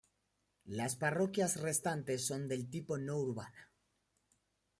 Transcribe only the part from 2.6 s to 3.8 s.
tipo no urbana.